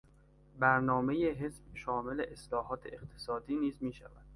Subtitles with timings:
[0.59, 4.25] برنامهی حزب شامل اصلاحات اقتصادی نیز میشود.